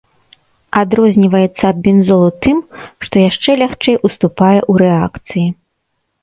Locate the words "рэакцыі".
4.85-5.47